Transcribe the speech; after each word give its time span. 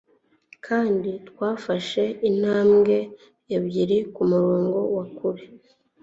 kandi 0.65 1.11
twafashe 1.29 2.03
intambwe 2.29 2.97
ebyiri 3.55 3.97
kumurongo 4.13 4.79
wa 4.95 5.05
kure 5.17 5.45